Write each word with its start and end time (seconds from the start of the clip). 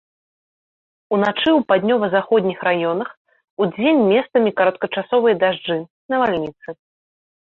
Уначы 1.17 1.45
ў 1.49 1.59
паўднёва-заходніх 1.71 2.59
раёнах, 2.69 3.09
удзень 3.65 4.01
месцамі 4.15 4.49
кароткачасовыя 4.63 5.35
дажджы, 5.45 5.77
навальніцы. 6.15 6.69